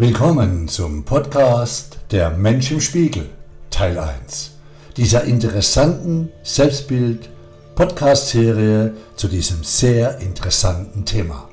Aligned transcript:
Willkommen 0.00 0.68
zum 0.68 1.02
Podcast 1.02 1.98
Der 2.12 2.30
Mensch 2.30 2.70
im 2.70 2.80
Spiegel, 2.80 3.30
Teil 3.68 3.98
1 3.98 4.52
dieser 4.96 5.24
interessanten 5.24 6.30
Selbstbild-Podcast-Serie 6.44 8.94
zu 9.16 9.26
diesem 9.26 9.64
sehr 9.64 10.18
interessanten 10.18 11.04
Thema. 11.04 11.48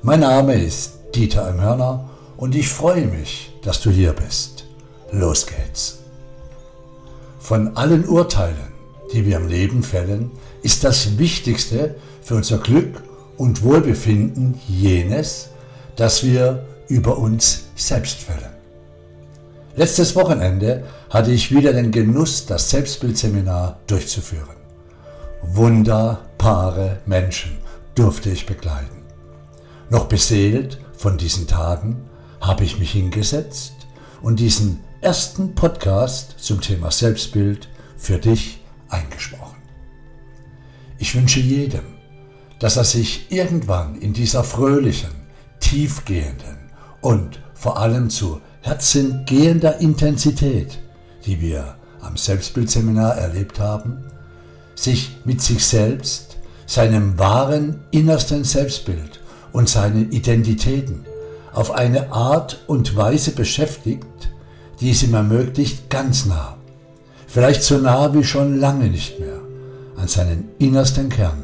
Mein 0.00 0.20
Name 0.20 0.54
ist 0.54 0.94
Dieter 1.14 1.46
M. 1.46 1.60
Hörner 1.60 2.08
und 2.38 2.54
ich 2.54 2.70
freue 2.70 3.06
mich, 3.06 3.52
dass 3.62 3.82
du 3.82 3.90
hier 3.90 4.14
bist. 4.14 4.64
Los 5.12 5.46
geht's. 5.46 5.98
Von 7.38 7.76
allen 7.76 8.08
Urteilen, 8.08 8.72
die 9.12 9.26
wir 9.26 9.36
im 9.36 9.46
Leben 9.46 9.82
fällen, 9.82 10.30
ist 10.62 10.84
das 10.84 11.18
Wichtigste 11.18 11.96
für 12.22 12.36
unser 12.36 12.56
Glück 12.56 13.02
und 13.36 13.62
Wohlbefinden 13.62 14.58
jenes, 14.66 15.50
dass 15.96 16.24
wir 16.24 16.64
über 16.88 17.18
uns 17.18 17.64
selbst 17.76 18.18
fällen. 18.18 18.58
Letztes 19.76 20.16
Wochenende 20.16 20.84
hatte 21.10 21.30
ich 21.30 21.54
wieder 21.54 21.72
den 21.72 21.92
Genuss, 21.92 22.46
das 22.46 22.70
Selbstbildseminar 22.70 23.78
durchzuführen. 23.86 24.56
Wunderbare 25.42 26.98
Menschen 27.06 27.58
durfte 27.94 28.30
ich 28.30 28.46
begleiten. 28.46 29.04
Noch 29.88 30.06
beseelt 30.06 30.80
von 30.96 31.16
diesen 31.16 31.46
Tagen 31.46 32.08
habe 32.40 32.64
ich 32.64 32.78
mich 32.78 32.90
hingesetzt 32.92 33.74
und 34.20 34.40
diesen 34.40 34.80
ersten 35.00 35.54
Podcast 35.54 36.34
zum 36.38 36.60
Thema 36.60 36.90
Selbstbild 36.90 37.68
für 37.96 38.18
dich 38.18 38.64
eingesprochen. 38.88 39.58
Ich 40.98 41.14
wünsche 41.14 41.40
jedem, 41.40 41.84
dass 42.58 42.76
er 42.76 42.84
sich 42.84 43.30
irgendwann 43.30 44.00
in 44.00 44.12
dieser 44.12 44.42
fröhlichen, 44.42 45.10
tiefgehenden 45.60 46.57
und 47.00 47.40
vor 47.54 47.78
allem 47.78 48.10
zu 48.10 48.40
herzengehender 48.60 49.78
Intensität, 49.80 50.78
die 51.26 51.40
wir 51.40 51.76
am 52.00 52.16
Selbstbildseminar 52.16 53.16
erlebt 53.16 53.60
haben, 53.60 54.04
sich 54.74 55.16
mit 55.24 55.42
sich 55.42 55.64
selbst, 55.64 56.36
seinem 56.66 57.18
wahren 57.18 57.80
innersten 57.90 58.44
Selbstbild 58.44 59.20
und 59.52 59.68
seinen 59.68 60.12
Identitäten 60.12 61.04
auf 61.52 61.70
eine 61.70 62.12
Art 62.12 62.62
und 62.66 62.94
Weise 62.94 63.32
beschäftigt, 63.32 64.04
die 64.80 64.90
es 64.90 65.02
ihm 65.02 65.14
ermöglicht, 65.14 65.90
ganz 65.90 66.26
nah, 66.26 66.56
vielleicht 67.26 67.62
so 67.62 67.78
nah 67.78 68.14
wie 68.14 68.22
schon 68.22 68.60
lange 68.60 68.88
nicht 68.88 69.18
mehr, 69.18 69.40
an 69.96 70.06
seinen 70.06 70.50
innersten 70.58 71.08
Kern, 71.08 71.42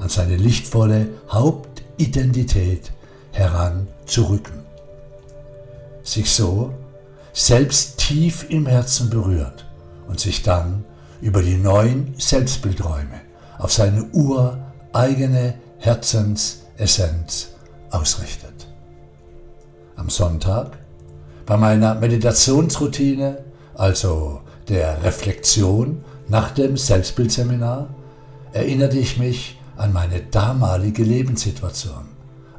an 0.00 0.08
seine 0.08 0.36
lichtvolle 0.36 1.08
Hauptidentität 1.30 2.90
heranzurücken 3.30 4.64
sich 6.04 6.30
so 6.30 6.72
selbst 7.32 7.98
tief 7.98 8.46
im 8.48 8.66
Herzen 8.66 9.10
berührt 9.10 9.66
und 10.06 10.20
sich 10.20 10.42
dann 10.42 10.84
über 11.20 11.42
die 11.42 11.56
neuen 11.56 12.14
Selbstbildräume 12.16 13.22
auf 13.58 13.72
seine 13.72 14.04
ureigene 14.12 15.54
Herzensessenz 15.78 17.48
ausrichtet. 17.90 18.68
Am 19.96 20.10
Sonntag 20.10 20.78
bei 21.46 21.56
meiner 21.56 21.94
Meditationsroutine, 21.94 23.38
also 23.74 24.40
der 24.68 25.02
Reflexion 25.02 26.04
nach 26.28 26.50
dem 26.52 26.76
Selbstbildseminar, 26.76 27.88
erinnerte 28.52 28.98
ich 28.98 29.18
mich 29.18 29.58
an 29.76 29.92
meine 29.92 30.20
damalige 30.20 31.02
Lebenssituation, 31.02 32.06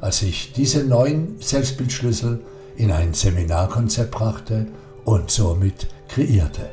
als 0.00 0.22
ich 0.22 0.52
diese 0.52 0.84
neuen 0.84 1.40
Selbstbildschlüssel 1.40 2.40
in 2.76 2.90
ein 2.90 3.14
Seminarkonzept 3.14 4.10
brachte 4.10 4.66
und 5.04 5.30
somit 5.30 5.88
kreierte. 6.08 6.68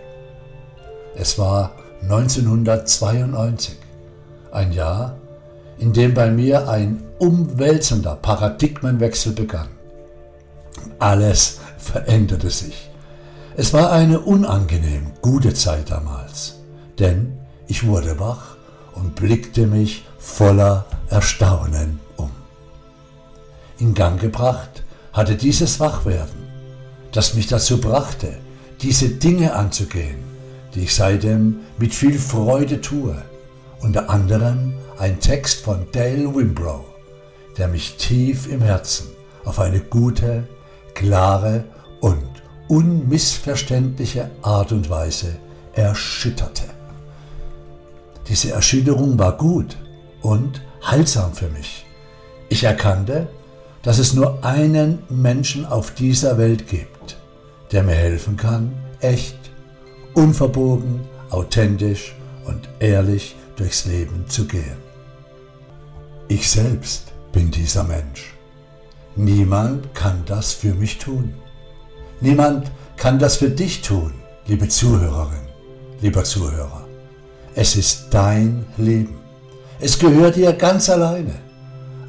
Es 1.15 1.37
war 1.37 1.71
1992, 2.03 3.77
ein 4.51 4.71
Jahr, 4.71 5.17
in 5.77 5.93
dem 5.93 6.13
bei 6.13 6.29
mir 6.29 6.69
ein 6.69 7.03
umwälzender 7.19 8.15
Paradigmenwechsel 8.15 9.33
begann. 9.33 9.69
Alles 10.99 11.59
veränderte 11.77 12.49
sich. 12.49 12.89
Es 13.55 13.73
war 13.73 13.91
eine 13.91 14.19
unangenehm 14.19 15.11
gute 15.21 15.53
Zeit 15.53 15.91
damals, 15.91 16.59
denn 16.99 17.37
ich 17.67 17.85
wurde 17.85 18.19
wach 18.19 18.55
und 18.95 19.15
blickte 19.15 19.67
mich 19.67 20.05
voller 20.17 20.85
Erstaunen 21.09 21.99
um. 22.17 22.31
In 23.79 23.93
Gang 23.93 24.19
gebracht 24.19 24.83
hatte 25.13 25.35
dieses 25.35 25.79
Wachwerden, 25.79 26.43
das 27.11 27.35
mich 27.35 27.47
dazu 27.47 27.79
brachte, 27.79 28.37
diese 28.81 29.09
Dinge 29.09 29.53
anzugehen, 29.55 30.17
die 30.73 30.81
ich 30.81 30.95
seitdem 30.95 31.59
mit 31.77 31.93
viel 31.93 32.17
Freude 32.17 32.81
tue. 32.81 33.15
Unter 33.79 34.09
anderem 34.09 34.73
ein 34.97 35.19
Text 35.19 35.61
von 35.63 35.87
Dale 35.91 36.33
Wimbrow, 36.35 36.83
der 37.57 37.67
mich 37.67 37.97
tief 37.97 38.51
im 38.51 38.61
Herzen 38.61 39.07
auf 39.45 39.59
eine 39.59 39.79
gute, 39.79 40.47
klare 40.95 41.65
und 42.01 42.27
unmissverständliche 42.67 44.31
Art 44.41 44.71
und 44.71 44.89
Weise 44.89 45.35
erschütterte. 45.73 46.63
Diese 48.27 48.51
Erschütterung 48.51 49.19
war 49.19 49.37
gut 49.37 49.77
und 50.21 50.61
heilsam 50.85 51.33
für 51.33 51.49
mich. 51.49 51.85
Ich 52.49 52.63
erkannte, 52.63 53.27
dass 53.83 53.99
es 53.99 54.13
nur 54.13 54.43
einen 54.43 55.03
Menschen 55.09 55.65
auf 55.65 55.93
dieser 55.93 56.37
Welt 56.37 56.67
gibt, 56.67 57.17
der 57.71 57.83
mir 57.83 57.95
helfen 57.95 58.37
kann, 58.37 58.71
echt, 59.01 59.37
unverbogen, 60.13 61.01
authentisch 61.29 62.15
und 62.45 62.69
ehrlich 62.79 63.35
durchs 63.57 63.85
Leben 63.85 64.25
zu 64.27 64.45
gehen. 64.47 64.77
Ich 66.29 66.49
selbst 66.49 67.11
bin 67.31 67.51
dieser 67.51 67.83
Mensch. 67.83 68.33
Niemand 69.15 69.93
kann 69.93 70.23
das 70.25 70.53
für 70.53 70.73
mich 70.73 70.97
tun. 70.97 71.33
Niemand 72.21 72.71
kann 72.95 73.19
das 73.19 73.35
für 73.35 73.49
dich 73.49 73.81
tun, 73.81 74.13
liebe 74.47 74.69
Zuhörerin, 74.69 75.47
lieber 76.01 76.23
Zuhörer. 76.23 76.87
Es 77.53 77.75
ist 77.75 78.07
dein 78.11 78.65
Leben. 78.77 79.17
Es 79.79 79.99
gehört 79.99 80.37
dir 80.37 80.53
ganz 80.53 80.89
alleine. 80.89 81.35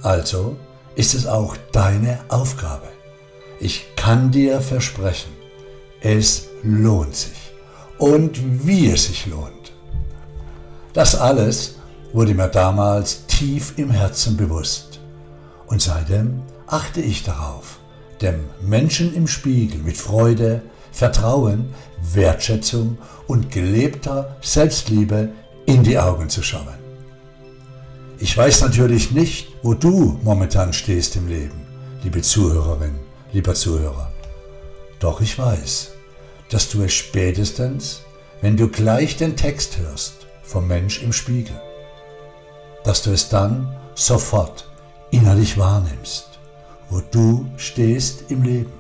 Also 0.02 0.56
ist 0.96 1.14
es 1.14 1.26
auch 1.26 1.56
deine 1.72 2.20
Aufgabe. 2.28 2.88
Ich 3.60 3.84
kann 3.96 4.30
dir 4.30 4.60
versprechen, 4.60 5.32
es 6.00 6.48
lohnt 6.62 7.16
sich 7.16 7.52
und 7.98 8.66
wie 8.66 8.90
es 8.90 9.06
sich 9.06 9.26
lohnt. 9.26 9.72
Das 10.92 11.14
alles 11.14 11.76
wurde 12.12 12.34
mir 12.34 12.48
damals 12.48 13.26
tief 13.26 13.74
im 13.76 13.90
Herzen 13.90 14.36
bewusst 14.36 15.00
und 15.66 15.82
seitdem 15.82 16.42
achte 16.66 17.00
ich 17.00 17.24
darauf, 17.24 17.78
dem 18.20 18.44
Menschen 18.62 19.14
im 19.14 19.26
Spiegel 19.26 19.80
mit 19.80 19.96
Freude, 19.96 20.62
Vertrauen, 20.92 21.74
Wertschätzung 22.12 22.98
und 23.26 23.50
gelebter 23.50 24.36
Selbstliebe 24.40 25.30
in 25.66 25.82
die 25.82 25.98
Augen 25.98 26.28
zu 26.28 26.42
schauen. 26.42 26.83
Ich 28.18 28.36
weiß 28.36 28.60
natürlich 28.60 29.10
nicht, 29.10 29.48
wo 29.62 29.74
du 29.74 30.20
momentan 30.22 30.72
stehst 30.72 31.16
im 31.16 31.26
Leben, 31.26 31.66
liebe 32.04 32.22
Zuhörerin, 32.22 32.94
lieber 33.32 33.54
Zuhörer. 33.54 34.12
Doch 35.00 35.20
ich 35.20 35.36
weiß, 35.36 35.90
dass 36.48 36.70
du 36.70 36.82
es 36.82 36.92
spätestens, 36.94 38.02
wenn 38.40 38.56
du 38.56 38.68
gleich 38.68 39.16
den 39.16 39.36
Text 39.36 39.78
hörst 39.78 40.26
vom 40.44 40.68
Mensch 40.68 41.02
im 41.02 41.12
Spiegel, 41.12 41.60
dass 42.84 43.02
du 43.02 43.10
es 43.10 43.28
dann 43.28 43.74
sofort 43.94 44.70
innerlich 45.10 45.58
wahrnimmst, 45.58 46.38
wo 46.90 47.00
du 47.10 47.46
stehst 47.56 48.30
im 48.30 48.42
Leben. 48.42 48.72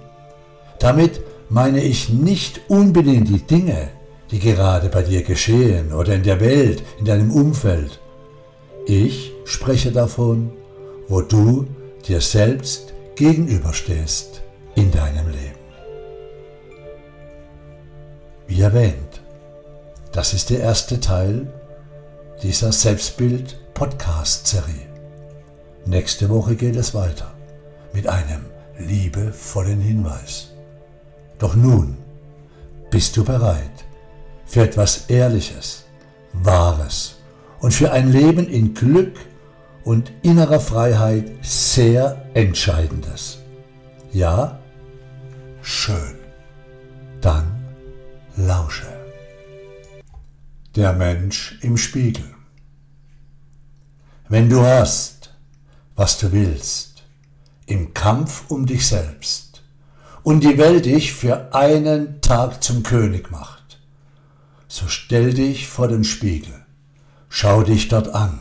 Damit 0.78 1.20
meine 1.48 1.82
ich 1.82 2.08
nicht 2.08 2.60
unbedingt 2.68 3.28
die 3.28 3.44
Dinge, 3.44 3.90
die 4.30 4.38
gerade 4.38 4.88
bei 4.88 5.02
dir 5.02 5.22
geschehen 5.22 5.92
oder 5.92 6.14
in 6.14 6.22
der 6.22 6.40
Welt, 6.40 6.84
in 6.98 7.04
deinem 7.04 7.32
Umfeld, 7.32 8.00
ich 8.86 9.32
spreche 9.44 9.92
davon, 9.92 10.52
wo 11.08 11.22
du 11.22 11.66
dir 12.06 12.20
selbst 12.20 12.92
gegenüberstehst 13.16 14.42
in 14.74 14.90
deinem 14.90 15.28
Leben. 15.28 15.54
Wie 18.46 18.60
erwähnt, 18.60 19.22
das 20.12 20.34
ist 20.34 20.50
der 20.50 20.60
erste 20.60 21.00
Teil 21.00 21.50
dieser 22.42 22.72
Selbstbild-Podcast-Serie. 22.72 24.86
Nächste 25.86 26.28
Woche 26.28 26.56
geht 26.56 26.76
es 26.76 26.92
weiter 26.94 27.32
mit 27.92 28.06
einem 28.06 28.44
liebevollen 28.78 29.80
Hinweis. 29.80 30.50
Doch 31.38 31.54
nun 31.54 31.96
bist 32.90 33.16
du 33.16 33.24
bereit 33.24 33.84
für 34.46 34.62
etwas 34.62 35.06
Ehrliches, 35.08 35.84
Wahres 36.32 37.13
und 37.64 37.72
für 37.72 37.92
ein 37.92 38.12
Leben 38.12 38.46
in 38.46 38.74
Glück 38.74 39.16
und 39.84 40.12
innerer 40.20 40.60
Freiheit 40.60 41.32
sehr 41.40 42.28
Entscheidendes. 42.34 43.38
Ja, 44.12 44.58
schön. 45.62 46.14
Dann 47.22 47.64
lausche. 48.36 48.84
Der 50.76 50.92
Mensch 50.92 51.58
im 51.62 51.78
Spiegel. 51.78 52.26
Wenn 54.28 54.50
du 54.50 54.60
hast, 54.60 55.30
was 55.96 56.18
du 56.18 56.32
willst, 56.32 57.04
im 57.64 57.94
Kampf 57.94 58.44
um 58.50 58.66
dich 58.66 58.86
selbst, 58.86 59.62
und 60.22 60.44
die 60.44 60.58
Welt 60.58 60.84
dich 60.84 61.14
für 61.14 61.54
einen 61.54 62.20
Tag 62.20 62.62
zum 62.62 62.82
König 62.82 63.30
macht, 63.30 63.80
so 64.68 64.86
stell 64.86 65.32
dich 65.32 65.66
vor 65.66 65.88
den 65.88 66.04
Spiegel, 66.04 66.63
schau 67.36 67.64
dich 67.64 67.88
dort 67.88 68.14
an 68.14 68.38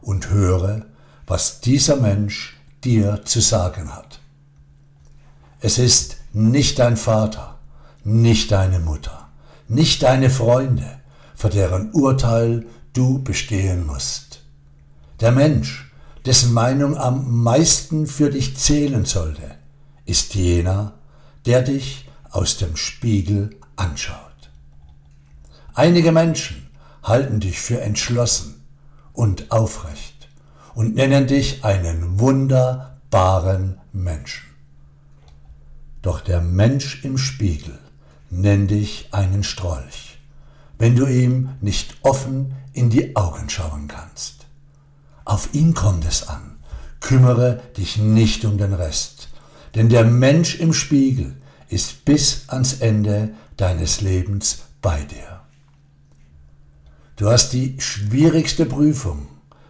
und 0.00 0.30
höre, 0.30 0.86
was 1.26 1.60
dieser 1.60 1.96
Mensch 1.96 2.56
dir 2.84 3.22
zu 3.24 3.40
sagen 3.40 3.92
hat. 3.92 4.20
Es 5.58 5.78
ist 5.78 6.18
nicht 6.32 6.78
dein 6.78 6.96
Vater, 6.96 7.58
nicht 8.04 8.52
deine 8.52 8.78
Mutter, 8.78 9.26
nicht 9.66 10.04
deine 10.04 10.30
Freunde, 10.30 11.00
vor 11.34 11.50
deren 11.50 11.90
Urteil 11.90 12.66
du 12.92 13.20
bestehen 13.20 13.84
musst. 13.84 14.42
Der 15.18 15.32
Mensch, 15.32 15.90
dessen 16.24 16.52
Meinung 16.52 16.96
am 16.96 17.42
meisten 17.42 18.06
für 18.06 18.30
dich 18.30 18.56
zählen 18.56 19.06
sollte, 19.06 19.56
ist 20.04 20.36
jener, 20.36 20.92
der 21.46 21.62
dich 21.62 22.08
aus 22.30 22.58
dem 22.58 22.76
Spiegel 22.76 23.56
anschaut. 23.74 24.50
Einige 25.74 26.12
Menschen 26.12 26.65
halten 27.06 27.38
dich 27.38 27.60
für 27.60 27.80
entschlossen 27.80 28.62
und 29.12 29.52
aufrecht 29.52 30.28
und 30.74 30.96
nennen 30.96 31.26
dich 31.28 31.64
einen 31.64 32.18
wunderbaren 32.18 33.78
Menschen. 33.92 34.44
Doch 36.02 36.20
der 36.20 36.40
Mensch 36.40 37.04
im 37.04 37.16
Spiegel 37.16 37.78
nennt 38.28 38.70
dich 38.72 39.08
einen 39.12 39.44
Strolch, 39.44 40.18
wenn 40.78 40.96
du 40.96 41.06
ihm 41.06 41.50
nicht 41.60 41.96
offen 42.02 42.54
in 42.72 42.90
die 42.90 43.14
Augen 43.14 43.48
schauen 43.48 43.86
kannst. 43.88 44.46
Auf 45.24 45.54
ihn 45.54 45.74
kommt 45.74 46.04
es 46.04 46.28
an. 46.28 46.56
Kümmere 47.00 47.62
dich 47.76 47.98
nicht 47.98 48.44
um 48.44 48.58
den 48.58 48.72
Rest, 48.72 49.28
denn 49.74 49.88
der 49.88 50.04
Mensch 50.04 50.56
im 50.56 50.72
Spiegel 50.72 51.36
ist 51.68 52.04
bis 52.04 52.48
ans 52.48 52.74
Ende 52.74 53.30
deines 53.56 54.00
Lebens 54.00 54.62
bei 54.82 55.02
dir. 55.02 55.35
Du 57.16 57.30
hast 57.30 57.54
die 57.54 57.80
schwierigste 57.80 58.66
Prüfung 58.66 59.28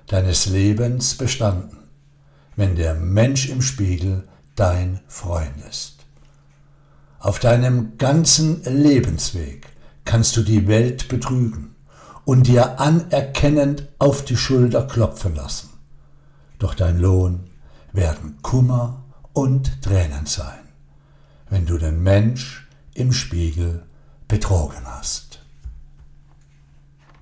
deines 0.09 0.47
Lebens 0.47 1.15
bestanden, 1.15 1.79
wenn 2.57 2.75
der 2.75 2.95
Mensch 2.95 3.49
im 3.49 3.63
Spiegel 3.63 4.27
dein 4.57 4.99
Freund 5.07 5.55
ist. 5.71 5.99
Auf 7.21 7.39
deinem 7.39 7.99
ganzen 7.99 8.65
Lebensweg 8.65 9.69
kannst 10.05 10.37
du 10.37 10.43
die 10.43 10.67
Welt 10.67 11.07
betrügen 11.07 11.77
und 12.25 12.49
dir 12.49 12.81
anerkennend 12.81 13.87
auf 14.01 14.25
die 14.25 14.37
Schulter 14.37 14.85
klopfen 14.85 15.37
lassen. 15.37 15.71
Doch 16.59 16.75
dein 16.75 16.99
Lohn 16.99 17.45
werden 17.93 18.39
Kummer 18.43 19.05
und 19.33 19.83
Tränen 19.83 20.27
sein, 20.27 20.67
wenn 21.49 21.65
du 21.65 21.79
den 21.79 22.03
Mensch 22.03 22.67
im 22.95 23.13
Spiegel 23.13 23.85
betrogen 24.27 24.85
hast. 24.85 25.36